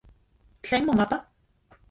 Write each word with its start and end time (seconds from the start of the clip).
¿Tlen 0.63 0.83
momapa? 0.87 1.17